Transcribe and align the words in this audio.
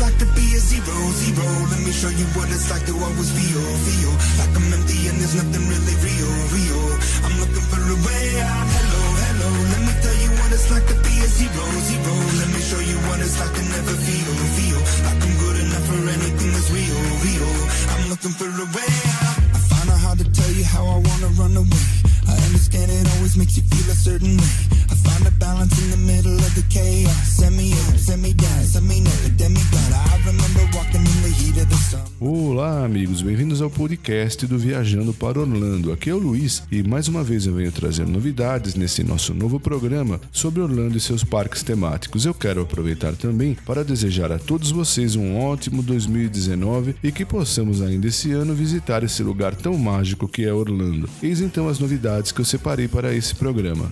like 0.00 0.16
to 0.16 0.26
be 0.32 0.46
a 0.56 0.60
zero, 0.60 0.96
zero. 1.12 1.46
Let 1.68 1.80
me 1.84 1.92
show 1.92 2.08
you 2.08 2.24
what 2.32 2.48
it's 2.48 2.72
like 2.72 2.84
to 2.88 2.94
always 2.96 3.30
feel, 3.36 3.60
feel 3.84 4.12
like 4.40 4.52
I'm 4.56 4.72
empty 4.72 4.98
and 5.12 5.16
there's 5.20 5.36
nothing 5.36 5.64
really 5.68 5.96
real, 6.00 6.32
real. 6.56 6.84
I'm 7.28 7.34
looking 7.36 7.66
for 7.68 7.82
a 7.84 7.96
way 8.08 8.26
out. 8.40 8.64
Hello, 8.64 9.02
hello. 9.28 9.50
Let 9.76 9.82
me 9.84 9.94
tell 10.00 10.18
you 10.24 10.30
what 10.40 10.48
it's 10.56 10.68
like 10.72 10.86
to 10.88 10.96
be 11.04 11.14
a 11.20 11.28
zero, 11.28 11.64
zero. 11.84 12.14
Let 12.40 12.48
me 12.48 12.60
show 12.64 12.80
you 12.80 12.96
what 13.12 13.20
it's 13.20 13.36
like 13.36 13.52
to 13.52 13.64
never 13.76 13.94
feel, 14.00 14.32
feel 14.56 14.80
like 15.04 15.20
I'm 15.20 15.34
good 15.36 15.56
enough 15.68 15.84
for 15.84 16.00
anything 16.16 16.50
that's 16.56 16.70
real, 16.72 17.00
real. 17.20 17.50
I'm 17.92 18.04
looking 18.08 18.32
for 18.32 18.48
a 18.48 18.66
way 18.72 18.99
Olá, 32.22 32.84
amigos, 32.84 33.22
bem-vindos 33.22 33.62
ao 33.62 33.70
podcast 33.70 34.46
do 34.46 34.58
Viajando 34.58 35.14
para 35.14 35.40
Orlando. 35.40 35.90
Aqui 35.90 36.10
é 36.10 36.14
o 36.14 36.18
Luiz 36.18 36.62
e 36.70 36.82
mais 36.82 37.08
uma 37.08 37.24
vez 37.24 37.46
eu 37.46 37.54
venho 37.54 37.72
trazer 37.72 38.06
novidades 38.06 38.74
nesse 38.74 39.02
nosso 39.02 39.32
novo 39.32 39.58
programa 39.58 40.20
sobre 40.30 40.60
Orlando 40.60 40.98
e 40.98 41.00
seus 41.00 41.24
parques 41.24 41.62
temáticos. 41.62 42.26
Eu 42.26 42.34
quero 42.34 42.60
aproveitar 42.60 43.14
também 43.14 43.56
para 43.64 43.82
desejar 43.82 44.30
a 44.30 44.38
todos 44.38 44.70
vocês 44.70 45.16
um 45.16 45.38
ótimo 45.38 45.82
2019 45.82 46.96
e 47.02 47.10
que 47.10 47.24
possamos 47.24 47.80
ainda 47.80 48.08
esse 48.08 48.32
ano 48.32 48.54
visitar 48.54 49.02
esse 49.02 49.22
lugar 49.22 49.54
tão 49.54 49.78
mágico 49.78 50.28
que 50.28 50.44
é 50.44 50.52
Orlando. 50.52 51.08
Eis 51.22 51.40
então 51.40 51.70
as 51.70 51.78
novidades 51.78 52.32
que 52.32 52.42
eu 52.42 52.44
separei 52.44 52.86
para 52.86 53.14
esse 53.14 53.34
programa. 53.34 53.90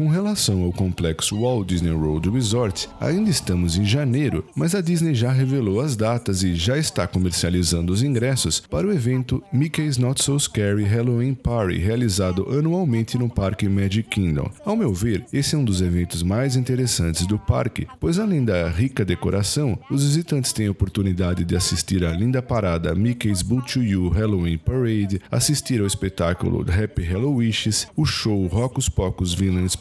Com 0.00 0.08
relação 0.08 0.62
ao 0.62 0.72
complexo 0.72 1.38
Walt 1.38 1.68
Disney 1.68 1.90
World 1.90 2.30
Resort, 2.30 2.88
ainda 2.98 3.28
estamos 3.28 3.76
em 3.76 3.84
janeiro, 3.84 4.42
mas 4.56 4.74
a 4.74 4.80
Disney 4.80 5.14
já 5.14 5.30
revelou 5.30 5.78
as 5.78 5.94
datas 5.94 6.42
e 6.42 6.54
já 6.54 6.78
está 6.78 7.06
comercializando 7.06 7.92
os 7.92 8.02
ingressos 8.02 8.60
para 8.60 8.86
o 8.86 8.92
evento 8.92 9.44
Mickey's 9.52 9.98
Not 9.98 10.24
So 10.24 10.40
Scary 10.40 10.84
Halloween 10.84 11.34
Party, 11.34 11.76
realizado 11.76 12.48
anualmente 12.48 13.18
no 13.18 13.28
Parque 13.28 13.68
Magic 13.68 14.08
Kingdom. 14.08 14.50
Ao 14.64 14.74
meu 14.74 14.94
ver, 14.94 15.26
esse 15.34 15.54
é 15.54 15.58
um 15.58 15.64
dos 15.66 15.82
eventos 15.82 16.22
mais 16.22 16.56
interessantes 16.56 17.26
do 17.26 17.38
parque, 17.38 17.86
pois 18.00 18.18
além 18.18 18.42
da 18.42 18.70
rica 18.70 19.04
decoração, 19.04 19.78
os 19.90 20.02
visitantes 20.02 20.54
têm 20.54 20.68
a 20.68 20.70
oportunidade 20.70 21.44
de 21.44 21.54
assistir 21.54 22.06
à 22.06 22.12
linda 22.12 22.40
parada 22.40 22.94
Mickey's 22.94 23.42
Boo 23.42 23.60
to 23.60 23.82
You 23.82 24.08
Halloween 24.08 24.56
Parade, 24.56 25.20
assistir 25.30 25.78
ao 25.78 25.86
espetáculo 25.86 26.64
Happy 26.72 27.04
Hallowishes, 27.04 27.86
o 27.94 28.06
show 28.06 28.46
Rocos 28.46 28.88
Pocos 28.88 29.34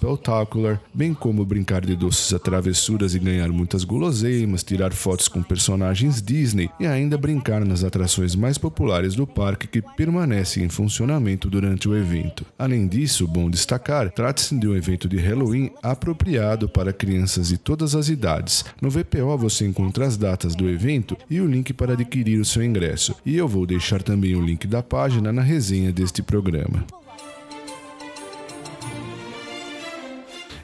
Villain 0.10 0.40
Spectacular, 0.40 0.82
bem 0.94 1.14
como 1.14 1.46
brincar 1.46 1.86
de 1.86 1.96
doces 1.96 2.40
travessuras 2.42 3.16
e 3.16 3.20
ganhar 3.20 3.50
muitas 3.50 3.84
guloseimas, 3.84 4.64
tirar 4.64 4.94
fotos 4.94 5.28
com 5.28 5.42
personagens 5.42 6.22
Disney 6.22 6.70
e 6.80 6.86
ainda 6.86 7.18
brincar 7.18 7.66
nas 7.66 7.84
atrações 7.84 8.36
mais 8.36 8.58
populares 8.58 9.16
do 9.16 9.28
parque 9.28 9.68
que 9.68 9.82
permanecem 9.82 10.64
em 10.64 10.70
funcionamento 10.70 11.50
durante 11.50 11.88
o 11.88 11.96
evento. 11.96 12.46
Além 12.58 12.88
disso, 12.88 13.28
bom 13.28 13.50
destacar, 13.50 14.12
trata-se 14.12 14.58
de 14.58 14.68
um 14.68 14.76
evento 14.76 15.08
de 15.08 15.18
Halloween 15.18 15.72
apropriado 15.82 16.70
para 16.70 16.94
crianças 16.94 17.50
de 17.50 17.58
todas 17.58 17.96
as 17.96 18.10
idades. 18.10 18.66
No 18.82 18.90
VPO 18.90 19.38
você 19.38 19.66
encontra 19.66 20.06
as 20.06 20.18
datas 20.18 20.56
do 20.56 20.70
evento 20.70 21.18
e 21.30 21.40
o 21.42 21.48
link 21.48 21.74
para 21.74 21.94
adquirir 21.94 22.40
o 22.40 22.46
seu 22.46 22.64
ingresso. 22.64 23.16
E 23.26 23.36
eu 23.36 23.48
vou 23.48 23.66
deixar 23.66 24.02
também 24.02 24.36
o 24.36 24.42
link 24.42 24.68
da 24.68 24.82
página 24.82 25.32
na 25.32 25.42
resenha 25.42 25.92
deste 25.92 26.22
programa. 26.22 26.86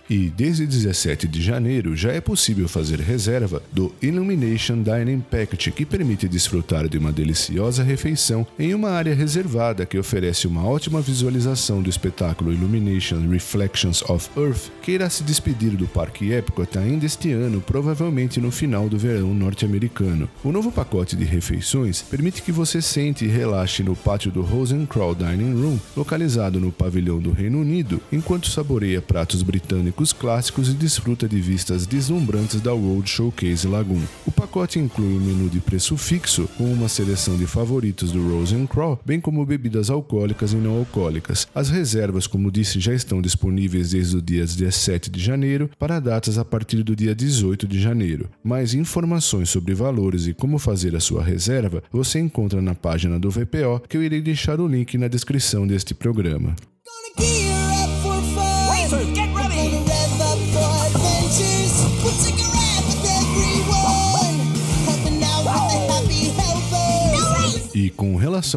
E 0.08 0.30
desde 0.30 0.68
17 0.68 1.28
de 1.28 1.42
janeiro 1.42 1.96
já 1.96 2.12
é 2.12 2.22
possível 2.22 2.68
fazer 2.68 3.00
reserva 3.00 3.62
do 3.72 3.92
Illumination 4.02 4.84
Dining 4.84 5.20
Package, 5.20 5.72
que 5.72 5.84
permite 5.84 6.28
desfrutar 6.28 6.88
de 6.88 6.98
uma 7.00 7.12
deliciosa 7.12 7.84
refeição 7.84 8.46
em 8.60 8.76
uma 8.76 8.92
área 8.92 9.16
reservada 9.16 9.86
que 9.86 9.98
oferece 9.98 10.46
uma 10.46 10.64
ótima 10.64 11.02
visualização 11.02 11.82
do 11.82 11.90
espetáculo 11.90 12.54
Illumination 12.54 13.28
Reflections 13.28 14.04
of 14.04 14.30
Earth, 14.38 14.70
que 14.84 14.92
irá 14.92 15.10
se 15.10 15.24
despedir 15.24 15.72
do 15.72 15.88
Parque 15.88 16.32
Epcot 16.32 16.78
ainda 16.78 17.06
este 17.06 17.32
ano, 17.32 17.60
provavelmente 17.60 18.40
no 18.40 18.52
final 18.52 18.88
do 18.88 19.00
verão 19.00 19.34
norte-americano. 19.34 20.30
O 20.44 20.52
novo 20.52 20.72
pacote 20.72 21.16
de 21.16 21.24
refeições 21.24 22.04
permite 22.04 22.44
que 22.44 22.52
você 22.52 22.80
sente 22.80 23.26
e 23.26 23.28
relaxe 23.28 23.82
no 23.82 23.96
pátio 23.96 24.32
do 24.32 24.44
Rosencrawl 24.44 25.16
Dining 25.16 25.60
Room, 25.60 25.80
localizado 25.98 26.60
no 26.60 26.72
pavilhão 26.72 27.20
do 27.20 27.32
Reino 27.32 27.60
Unido, 27.60 28.00
enquanto 28.12 28.52
saboreia 28.52 29.02
pratos 29.02 29.42
britânicos 29.42 29.95
clássicos 30.14 30.70
e 30.70 30.74
desfruta 30.74 31.28
de 31.28 31.40
vistas 31.40 31.86
deslumbrantes 31.86 32.62
da 32.62 32.74
World 32.74 33.10
Showcase 33.10 33.68
Lagoon. 33.68 34.02
O 34.26 34.32
pacote 34.32 34.80
inclui 34.80 35.14
um 35.14 35.20
menu 35.20 35.50
de 35.50 35.60
preço 35.60 35.98
fixo, 35.98 36.50
com 36.58 36.66
uma 36.72 36.90
seleção 36.90 37.38
de 37.38 37.46
favoritos 37.46 38.12
do 38.12 38.28
Rose 38.28 38.56
Crawl, 38.68 39.00
bem 39.06 39.20
como 39.20 39.46
bebidas 39.46 39.90
alcoólicas 39.90 40.54
e 40.54 40.56
não 40.56 40.78
alcoólicas. 40.78 41.48
As 41.54 41.70
reservas, 41.70 42.28
como 42.28 42.52
disse, 42.52 42.80
já 42.80 42.94
estão 42.94 43.22
disponíveis 43.22 43.92
desde 43.92 44.18
o 44.18 44.22
dia 44.22 44.46
17 44.46 45.10
de 45.10 45.20
janeiro 45.20 45.70
para 45.80 46.00
datas 46.00 46.38
a 46.38 46.46
partir 46.46 46.84
do 46.84 46.96
dia 46.96 47.16
18 47.16 47.68
de 47.68 47.80
janeiro. 47.80 48.30
Mais 48.44 48.74
informações 48.74 49.50
sobre 49.50 49.74
valores 49.74 50.28
e 50.28 50.34
como 50.34 50.58
fazer 50.58 50.96
a 50.96 51.00
sua 51.00 51.24
reserva 51.24 51.84
você 51.92 52.20
encontra 52.20 52.62
na 52.62 52.76
página 52.76 53.20
do 53.20 53.30
VPO, 53.30 53.82
que 53.88 53.98
eu 53.98 54.04
irei 54.04 54.22
deixar 54.22 54.60
o 54.60 54.68
link 54.68 54.98
na 54.98 55.08
descrição 55.08 55.66
deste 55.66 55.94
programa. 55.94 56.56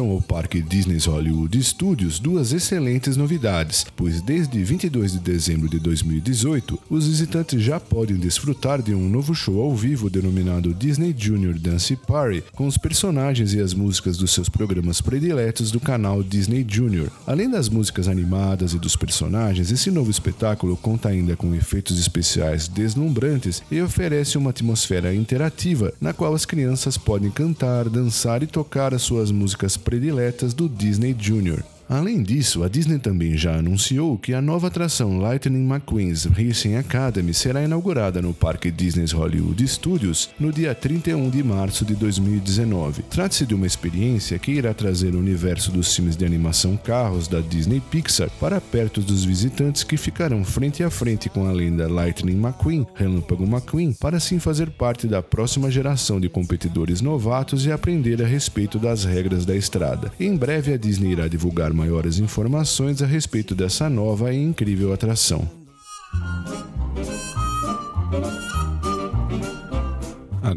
Ao 0.05 0.21
parque 0.21 0.61
Disney's 0.61 1.05
Hollywood 1.05 1.61
Studios, 1.63 2.19
duas 2.19 2.53
excelentes 2.53 3.17
novidades, 3.17 3.85
pois 3.95 4.21
desde 4.21 4.63
22 4.63 5.13
de 5.13 5.19
dezembro 5.19 5.67
de 5.67 5.79
2018, 5.79 6.79
os 6.89 7.07
visitantes 7.07 7.61
já 7.61 7.79
podem 7.79 8.17
desfrutar 8.17 8.81
de 8.81 8.93
um 8.93 9.09
novo 9.09 9.33
show 9.33 9.61
ao 9.61 9.75
vivo 9.75 10.09
denominado 10.09 10.73
Disney 10.73 11.15
Junior 11.17 11.57
Dance 11.57 11.95
Party, 11.95 12.43
com 12.53 12.67
os 12.67 12.77
personagens 12.77 13.53
e 13.53 13.59
as 13.59 13.73
músicas 13.73 14.17
dos 14.17 14.31
seus 14.31 14.47
programas 14.47 15.01
prediletos 15.01 15.71
do 15.71 15.79
canal 15.79 16.21
Disney 16.21 16.65
Junior. 16.67 17.09
Além 17.25 17.49
das 17.49 17.67
músicas 17.67 18.07
animadas 18.07 18.73
e 18.73 18.79
dos 18.79 18.95
personagens, 18.95 19.71
esse 19.71 19.89
novo 19.89 20.11
espetáculo 20.11 20.77
conta 20.77 21.09
ainda 21.09 21.35
com 21.35 21.55
efeitos 21.55 21.99
especiais 21.99 22.67
deslumbrantes 22.67 23.63
e 23.71 23.81
oferece 23.81 24.37
uma 24.37 24.51
atmosfera 24.51 25.13
interativa 25.13 25.93
na 25.99 26.13
qual 26.13 26.33
as 26.33 26.45
crianças 26.45 26.97
podem 26.97 27.31
cantar, 27.31 27.89
dançar 27.89 28.43
e 28.43 28.47
tocar 28.47 28.93
as 28.93 29.01
suas 29.01 29.31
músicas 29.31 29.77
prediletas 29.89 30.53
do 30.53 30.69
Disney 30.69 31.15
Junior. 31.19 31.63
Além 31.89 32.21
disso, 32.21 32.63
a 32.63 32.67
Disney 32.67 32.99
também 32.99 33.35
já 33.35 33.55
anunciou 33.55 34.15
que 34.15 34.31
a 34.31 34.39
nova 34.39 34.67
atração 34.67 35.17
Lightning 35.17 35.67
McQueen's 35.67 36.25
Racing 36.25 36.75
Academy 36.75 37.33
será 37.33 37.63
inaugurada 37.63 38.21
no 38.21 38.31
Parque 38.31 38.69
Disney's 38.69 39.11
Hollywood 39.11 39.67
Studios 39.67 40.29
no 40.39 40.51
dia 40.53 40.75
31 40.75 41.31
de 41.31 41.41
março 41.41 41.83
de 41.83 41.95
2019. 41.95 43.01
Trata-se 43.09 43.43
de 43.43 43.55
uma 43.55 43.65
experiência 43.65 44.37
que 44.37 44.51
irá 44.51 44.71
trazer 44.71 45.15
o 45.15 45.17
universo 45.17 45.71
dos 45.71 45.95
filmes 45.95 46.15
de 46.15 46.23
animação 46.23 46.77
carros 46.77 47.27
da 47.27 47.39
Disney 47.39 47.81
Pixar 47.89 48.29
para 48.39 48.61
perto 48.61 49.01
dos 49.01 49.25
visitantes 49.25 49.83
que 49.83 49.97
ficarão 49.97 50.43
frente 50.43 50.83
a 50.83 50.91
frente 50.91 51.27
com 51.27 51.47
a 51.47 51.51
lenda 51.51 51.91
Lightning 51.91 52.39
McQueen, 52.39 52.85
Relâmpago 52.93 53.45
McQueen, 53.45 53.93
para 53.93 54.17
assim 54.17 54.37
fazer 54.37 54.69
parte 54.69 55.07
da 55.07 55.23
próxima 55.23 55.71
geração 55.71 56.19
de 56.19 56.29
competidores 56.29 57.01
novatos 57.01 57.65
e 57.65 57.71
aprender 57.71 58.21
a 58.21 58.27
respeito 58.27 58.77
das 58.77 59.05
regras 59.05 59.43
da 59.43 59.55
estrada. 59.55 60.11
Em 60.19 60.37
breve 60.37 60.71
a 60.71 60.77
Disney 60.77 61.13
irá 61.13 61.27
divulgar 61.27 61.78
maiores 61.79 62.19
informações 62.19 63.01
a 63.01 63.05
respeito 63.05 63.55
dessa 63.55 63.89
nova 63.89 64.33
e 64.33 64.37
incrível 64.37 64.93
atração. 64.93 65.58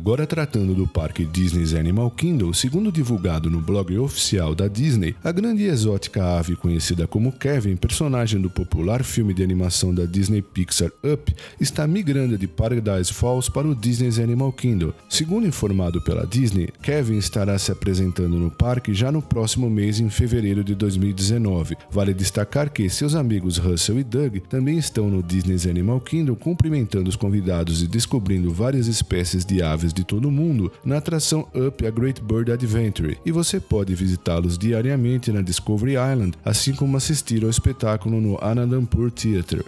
Agora 0.02 0.26
tratando 0.26 0.74
do 0.74 0.84
parque 0.84 1.24
Disney's 1.24 1.74
Animal 1.74 2.10
Kingdom, 2.10 2.52
segundo 2.52 2.90
divulgado 2.90 3.48
no 3.48 3.60
blog 3.60 3.96
oficial 3.98 4.52
da 4.52 4.66
Disney, 4.66 5.14
a 5.22 5.30
grande 5.30 5.62
e 5.62 5.68
exótica 5.68 6.24
ave 6.40 6.56
conhecida 6.56 7.06
como 7.06 7.30
Kevin, 7.30 7.76
personagem 7.76 8.40
do 8.40 8.50
popular 8.50 9.04
filme 9.04 9.32
de 9.32 9.44
animação 9.44 9.94
da 9.94 10.04
Disney 10.04 10.42
Pixar 10.42 10.90
Up, 11.04 11.32
está 11.60 11.86
migrando 11.86 12.36
de 12.36 12.48
Paradise 12.48 13.12
Falls 13.12 13.48
para 13.48 13.68
o 13.68 13.76
Disney's 13.76 14.18
Animal 14.18 14.52
Kingdom. 14.52 14.92
Segundo 15.08 15.46
informado 15.46 16.02
pela 16.02 16.26
Disney, 16.26 16.70
Kevin 16.82 17.18
estará 17.18 17.56
se 17.56 17.70
apresentando 17.70 18.40
no 18.40 18.50
parque 18.50 18.92
já 18.92 19.12
no 19.12 19.22
próximo 19.22 19.70
mês, 19.70 20.00
em 20.00 20.10
fevereiro 20.10 20.64
de 20.64 20.74
2019. 20.74 21.76
Vale 21.92 22.12
destacar 22.12 22.70
que 22.70 22.90
seus 22.90 23.14
amigos 23.14 23.56
Russell 23.56 24.00
e 24.00 24.02
Doug 24.02 24.38
também 24.48 24.78
estão 24.78 25.08
no 25.08 25.22
Disney's 25.22 25.64
Animal 25.64 26.00
Kingdom 26.00 26.34
cumprimentando 26.34 27.08
os 27.08 27.14
convidados 27.14 27.84
e 27.84 27.86
descobrindo 27.86 28.52
várias 28.52 28.88
espécies 28.88 29.44
de 29.44 29.62
aves 29.62 29.91
de 29.92 30.04
todo 30.04 30.28
o 30.28 30.32
mundo 30.32 30.72
na 30.84 30.98
atração 30.98 31.48
Up 31.54 31.86
a 31.86 31.90
Great 31.90 32.22
Bird 32.22 32.50
Adventure 32.50 33.18
e 33.24 33.32
você 33.32 33.60
pode 33.60 33.94
visitá-los 33.94 34.56
diariamente 34.56 35.32
na 35.32 35.42
Discovery 35.42 35.92
Island, 35.92 36.36
assim 36.44 36.74
como 36.74 36.96
assistir 36.96 37.44
ao 37.44 37.50
espetáculo 37.50 38.20
no 38.20 38.38
Anandampur 38.42 39.10
Theatre. 39.10 39.64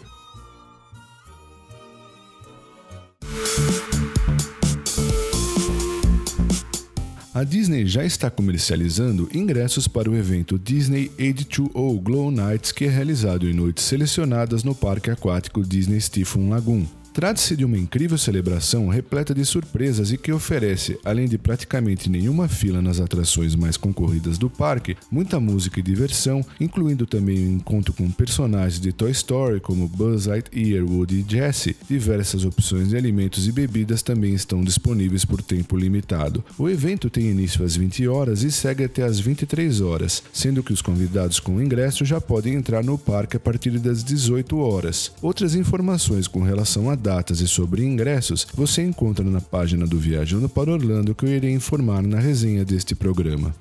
A 7.35 7.43
Disney 7.43 7.85
já 7.85 8.05
está 8.05 8.31
comercializando 8.31 9.29
ingressos 9.35 9.88
para 9.88 10.09
o 10.09 10.15
evento 10.15 10.56
Disney 10.56 11.11
Age2O 11.19 12.00
Glow 12.00 12.31
Nights, 12.31 12.70
que 12.70 12.85
é 12.85 12.88
realizado 12.88 13.50
em 13.50 13.53
noites 13.53 13.82
selecionadas 13.82 14.62
no 14.62 14.73
Parque 14.73 15.11
Aquático 15.11 15.61
Disney 15.65 16.00
Stephen 16.00 16.49
Lagoon. 16.49 16.87
Trata-se 17.14 17.55
de 17.56 17.64
uma 17.64 17.78
incrível 17.78 18.19
celebração 18.19 18.88
repleta 18.88 19.32
de 19.32 19.44
surpresas 19.44 20.11
e 20.11 20.19
que 20.19 20.32
oferece, 20.32 20.99
além 21.05 21.28
de 21.28 21.38
praticamente 21.38 22.11
nenhuma 22.11 22.49
fila 22.49 22.82
nas 22.82 22.99
atrações 22.99 23.55
mais 23.55 23.76
concorridas 23.76 24.37
do 24.37 24.50
parque, 24.50 24.96
muita 25.12 25.38
música 25.38 25.78
e 25.78 25.82
diversão, 25.82 26.44
incluindo 26.58 27.06
também 27.06 27.46
um 27.46 27.52
encontro 27.52 27.94
com 27.94 28.11
personagens 28.11 28.81
de 28.81 28.93
Toy 28.93 29.12
Story 29.12 29.61
como 29.61 29.87
Buzz 29.87 30.26
Lightyear, 30.26 30.84
Woody 30.84 31.25
e 31.25 31.32
Jessie. 31.32 31.76
Diversas 31.88 32.44
opções 32.44 32.88
de 32.88 32.96
alimentos 32.96 33.46
e 33.46 33.52
bebidas 33.52 34.02
também 34.02 34.34
estão 34.34 34.64
disponíveis 34.64 35.25
por 35.25 35.40
tempo 35.40 35.76
limitado. 35.76 36.44
O 36.58 36.69
evento 36.69 37.08
tem 37.08 37.31
início 37.31 37.64
às 37.64 37.76
20 37.76 38.08
horas 38.08 38.43
e 38.43 38.50
segue 38.50 38.82
até 38.82 39.05
às 39.05 39.20
23 39.20 39.81
horas, 39.82 40.20
sendo 40.32 40.64
que 40.64 40.72
os 40.72 40.82
convidados 40.82 41.38
com 41.38 41.62
ingresso 41.62 42.05
já 42.05 42.20
podem 42.20 42.55
entrar 42.55 42.82
no 42.82 42.99
parque 42.99 43.37
a 43.37 43.40
partir 43.40 43.78
das 43.78 44.02
18 44.02 44.58
horas. 44.58 45.12
Outras 45.22 45.55
informações 45.55 46.26
com 46.26 46.43
relação 46.43 46.90
a 46.90 47.04
datas 47.05 47.41
e 47.43 47.47
sobre 47.47 47.85
ingressos 47.85 48.47
você 48.55 48.83
encontra 48.83 49.23
na 49.23 49.39
página 49.39 49.87
do 49.87 49.99
Viajando 49.99 50.49
para 50.49 50.73
Orlando 50.73 51.15
que 51.15 51.27
eu 51.27 51.29
irei 51.29 51.53
informar 51.53 52.03
na 52.03 52.19
resenha 52.19 52.65
deste 52.65 52.95
programa. 52.95 53.55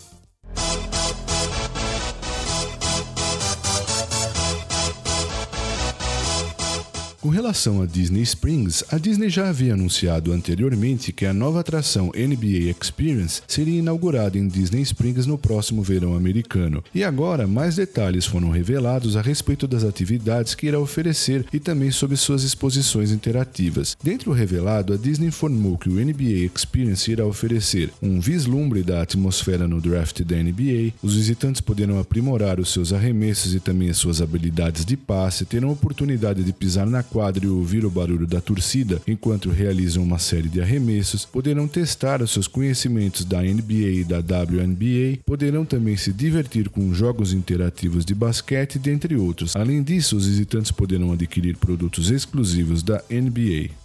Com 7.23 7.29
relação 7.29 7.81
a 7.81 7.85
Disney 7.85 8.21
Springs, 8.23 8.83
a 8.91 8.97
Disney 8.97 9.29
já 9.29 9.47
havia 9.47 9.75
anunciado 9.75 10.33
anteriormente 10.33 11.13
que 11.13 11.25
a 11.25 11.33
nova 11.33 11.61
atração 11.61 12.11
NBA 12.13 12.75
Experience 12.77 13.41
seria 13.47 13.79
inaugurada 13.79 14.37
em 14.37 14.45
Disney 14.45 14.81
Springs 14.81 15.25
no 15.25 15.37
próximo 15.37 15.81
verão 15.81 16.17
americano. 16.17 16.83
E 16.93 17.01
agora, 17.01 17.47
mais 17.47 17.77
detalhes 17.77 18.25
foram 18.25 18.49
revelados 18.49 19.15
a 19.15 19.21
respeito 19.21 19.65
das 19.69 19.85
atividades 19.85 20.53
que 20.53 20.67
irá 20.67 20.77
oferecer 20.77 21.45
e 21.53 21.61
também 21.61 21.91
sobre 21.91 22.17
suas 22.17 22.43
exposições 22.43 23.09
interativas. 23.09 23.95
Dentro 24.03 24.31
do 24.31 24.37
revelado, 24.37 24.91
a 24.91 24.97
Disney 24.97 25.27
informou 25.27 25.77
que 25.77 25.87
o 25.87 25.93
NBA 25.93 26.51
Experience 26.53 27.09
irá 27.09 27.25
oferecer 27.25 27.89
um 28.01 28.19
vislumbre 28.19 28.83
da 28.83 29.01
atmosfera 29.01 29.65
no 29.65 29.79
draft 29.79 30.23
da 30.23 30.35
NBA, 30.35 30.91
os 31.01 31.15
visitantes 31.15 31.61
poderão 31.61 32.01
aprimorar 32.01 32.59
os 32.59 32.73
seus 32.73 32.91
arremessos 32.91 33.55
e 33.55 33.61
também 33.61 33.89
as 33.89 33.95
suas 33.95 34.21
habilidades 34.21 34.83
de 34.83 34.97
passe, 34.97 35.45
terão 35.45 35.71
oportunidade 35.71 36.43
de 36.43 36.51
pisar 36.51 36.85
na 36.85 37.01
quadra 37.13 37.45
e 37.45 37.47
ouvir 37.47 37.85
o 37.85 37.91
barulho 37.91 38.25
da 38.25 38.41
torcida 38.41 38.99
enquanto 39.07 39.51
realizam 39.51 40.01
uma 40.01 40.17
série 40.17 40.49
de 40.49 40.59
arremessos, 40.59 41.25
poderão 41.25 41.67
testar 41.67 42.23
os 42.23 42.31
seus 42.31 42.47
conhecimentos 42.47 43.23
da 43.23 43.39
NBA 43.39 44.01
e 44.01 44.03
da 44.03 44.17
WNBA, 44.17 45.19
poderão 45.23 45.63
também 45.63 45.95
se 45.95 46.11
divertir 46.11 46.69
com 46.69 46.91
jogos 46.91 47.31
interativos 47.31 48.03
de 48.03 48.15
basquete, 48.15 48.79
dentre 48.79 49.15
outros. 49.15 49.55
Além 49.55 49.83
disso, 49.83 50.17
os 50.17 50.25
visitantes 50.25 50.71
poderão 50.71 51.11
adquirir 51.11 51.55
produtos 51.57 52.09
exclusivos 52.09 52.81
da 52.81 53.03
NBA. 53.11 53.82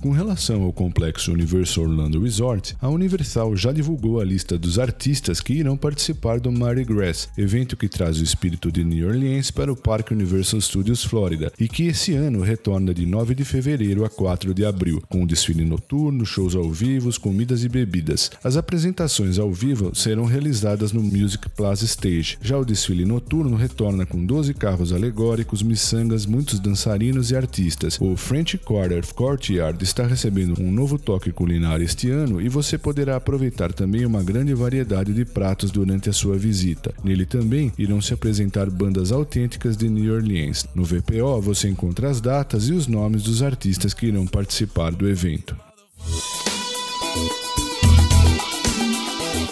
Com 0.00 0.12
relação 0.12 0.62
ao 0.62 0.72
complexo 0.72 1.32
Universal 1.32 1.82
Orlando 1.82 2.22
Resort, 2.22 2.76
a 2.80 2.88
Universal 2.88 3.56
já 3.56 3.72
divulgou 3.72 4.20
a 4.20 4.24
lista 4.24 4.56
dos 4.56 4.78
artistas 4.78 5.40
que 5.40 5.54
irão 5.54 5.76
participar 5.76 6.38
do 6.38 6.52
Mardi 6.52 6.84
Gras, 6.84 7.28
evento 7.36 7.76
que 7.76 7.88
traz 7.88 8.20
o 8.20 8.22
espírito 8.22 8.70
de 8.70 8.84
New 8.84 9.08
Orleans 9.08 9.50
para 9.50 9.72
o 9.72 9.76
Parque 9.76 10.14
Universal 10.14 10.60
Studios 10.60 11.02
Florida 11.02 11.52
e 11.58 11.66
que 11.66 11.88
esse 11.88 12.14
ano 12.14 12.42
retorna 12.42 12.94
de 12.94 13.04
9 13.04 13.34
de 13.34 13.44
fevereiro 13.44 14.04
a 14.04 14.08
4 14.08 14.54
de 14.54 14.64
abril, 14.64 15.02
com 15.08 15.26
desfile 15.26 15.64
noturno, 15.64 16.24
shows 16.24 16.54
ao 16.54 16.70
vivo, 16.70 17.08
comidas 17.18 17.64
e 17.64 17.68
bebidas. 17.68 18.30
As 18.44 18.56
apresentações 18.56 19.36
ao 19.36 19.52
vivo 19.52 19.92
serão 19.96 20.26
realizadas 20.26 20.92
no 20.92 21.02
Music 21.02 21.48
Plaza 21.50 21.84
Stage. 21.84 22.38
Já 22.40 22.56
o 22.56 22.64
desfile 22.64 23.04
noturno 23.04 23.56
retorna 23.56 24.06
com 24.06 24.24
12 24.24 24.54
carros 24.54 24.92
alegóricos, 24.92 25.60
miçangas, 25.60 26.24
muitos 26.24 26.60
dançarinos 26.60 27.32
e 27.32 27.36
artistas. 27.36 27.98
O 28.00 28.16
French 28.16 28.58
Quarter 28.58 29.04
Courtyard 29.12 29.87
está 29.88 30.06
recebendo 30.06 30.60
um 30.60 30.70
novo 30.70 30.98
toque 30.98 31.32
culinário 31.32 31.84
este 31.84 32.10
ano 32.10 32.40
e 32.40 32.48
você 32.48 32.78
poderá 32.78 33.16
aproveitar 33.16 33.72
também 33.72 34.04
uma 34.04 34.22
grande 34.22 34.54
variedade 34.54 35.12
de 35.12 35.24
pratos 35.24 35.70
durante 35.70 36.08
a 36.08 36.12
sua 36.12 36.36
visita. 36.36 36.94
Nele 37.02 37.26
também 37.26 37.72
irão 37.78 38.00
se 38.00 38.14
apresentar 38.14 38.70
bandas 38.70 39.10
autênticas 39.10 39.76
de 39.76 39.88
New 39.88 40.14
Orleans. 40.14 40.66
No 40.74 40.84
VPO 40.84 41.40
você 41.40 41.68
encontra 41.68 42.10
as 42.10 42.20
datas 42.20 42.68
e 42.68 42.72
os 42.72 42.86
nomes 42.86 43.22
dos 43.22 43.42
artistas 43.42 43.94
que 43.94 44.06
irão 44.06 44.26
participar 44.26 44.92
do 44.92 45.08
evento. 45.08 45.56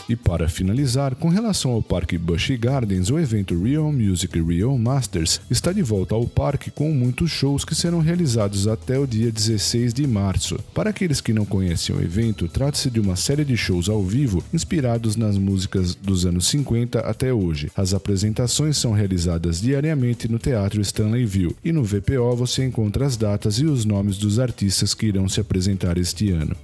E 0.09 0.15
para 0.15 0.49
finalizar, 0.49 1.17
com 1.17 1.29
relação 1.29 1.73
ao 1.73 1.83
Parque 1.83 2.17
Busch 2.17 2.51
Gardens, 2.59 3.11
o 3.11 3.19
evento 3.19 3.61
Real 3.61 3.93
Music 3.93 4.41
Real 4.41 4.79
Masters 4.79 5.41
está 5.51 5.73
de 5.73 5.83
volta 5.83 6.15
ao 6.15 6.27
parque 6.29 6.71
com 6.71 6.93
muitos 6.93 7.31
shows 7.31 7.65
que 7.65 7.75
serão 7.75 7.99
realizados 7.99 8.69
até 8.69 8.99
o 8.99 9.07
dia 9.07 9.33
16 9.33 9.93
de 9.93 10.07
março. 10.07 10.61
Para 10.73 10.91
aqueles 10.91 11.21
que 11.21 11.33
não 11.33 11.45
conhecem 11.45 11.95
o 11.95 12.01
evento, 12.01 12.47
trata-se 12.47 12.89
de 12.89 13.01
uma 13.01 13.17
série 13.17 13.45
de 13.45 13.57
shows 13.57 13.89
ao 13.89 14.03
vivo 14.03 14.45
inspirados 14.55 15.17
nas 15.17 15.37
músicas 15.37 15.95
dos 15.97 16.25
anos 16.25 16.47
50 16.47 17.01
até 17.01 17.33
hoje. 17.33 17.71
As 17.77 17.93
apresentações 17.93 18.77
são 18.77 18.93
realizadas 18.93 19.61
diariamente 19.61 20.29
no 20.29 20.39
Teatro 20.39 20.81
Stanley 20.83 21.27
View 21.27 21.57
e 21.65 21.73
no 21.73 21.83
VPO 21.83 22.37
você 22.37 22.65
encontra 22.65 23.07
as 23.07 23.17
datas 23.17 23.59
e 23.59 23.65
os 23.67 23.85
nomes 23.85 24.19
dos 24.19 24.39
artistas 24.39 24.95
que 24.95 25.07
irão 25.07 25.29
se 25.29 25.41
apresentar 25.41 25.99
este 25.99 26.31
ano. 26.31 26.55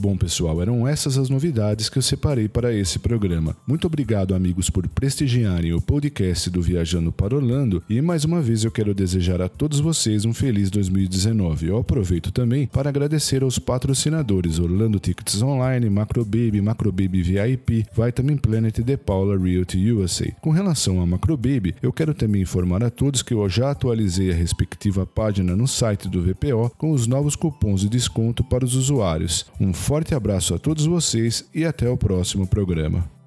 Bom, 0.00 0.16
pessoal, 0.16 0.62
eram 0.62 0.86
essas 0.86 1.18
as 1.18 1.28
novidades 1.28 1.88
que 1.88 1.98
eu 1.98 2.02
separei 2.02 2.48
para 2.48 2.72
esse 2.72 3.00
programa. 3.00 3.56
Muito 3.66 3.88
obrigado, 3.88 4.32
amigos, 4.32 4.70
por 4.70 4.86
prestigiarem 4.86 5.72
o 5.72 5.80
podcast 5.80 6.48
do 6.50 6.62
Viajando 6.62 7.10
para 7.10 7.34
Orlando 7.34 7.82
e 7.90 8.00
mais 8.00 8.24
uma 8.24 8.40
vez 8.40 8.62
eu 8.62 8.70
quero 8.70 8.94
desejar 8.94 9.42
a 9.42 9.48
todos 9.48 9.80
vocês 9.80 10.24
um 10.24 10.32
feliz 10.32 10.70
2019. 10.70 11.66
Eu 11.66 11.78
aproveito 11.78 12.30
também 12.30 12.68
para 12.68 12.90
agradecer 12.90 13.42
aos 13.42 13.58
patrocinadores 13.58 14.60
Orlando 14.60 15.00
Tickets 15.00 15.42
Online, 15.42 15.90
Macrobaby, 15.90 16.60
Macrobaby 16.60 17.20
VIP, 17.20 17.84
Vitamin 17.92 18.36
Planet 18.36 18.78
e 18.78 18.84
The 18.84 18.96
Paula 18.96 19.36
Realty 19.36 19.90
USA. 19.90 20.30
Com 20.40 20.50
relação 20.50 21.00
a 21.00 21.06
Macrobaby, 21.06 21.74
eu 21.82 21.92
quero 21.92 22.14
também 22.14 22.42
informar 22.42 22.84
a 22.84 22.90
todos 22.90 23.20
que 23.20 23.34
eu 23.34 23.48
já 23.48 23.72
atualizei 23.72 24.30
a 24.30 24.34
respectiva 24.34 25.04
página 25.04 25.56
no 25.56 25.66
site 25.66 26.08
do 26.08 26.22
VPO 26.22 26.70
com 26.78 26.92
os 26.92 27.08
novos 27.08 27.34
cupons 27.34 27.80
de 27.80 27.88
desconto 27.88 28.44
para 28.44 28.64
os 28.64 28.76
usuários. 28.76 29.44
Um 29.58 29.72
forte 29.88 30.14
abraço 30.14 30.54
a 30.54 30.58
todos 30.58 30.84
vocês 30.84 31.48
e 31.54 31.64
até 31.64 31.88
o 31.88 31.96
próximo 31.96 32.46
programa. 32.46 33.17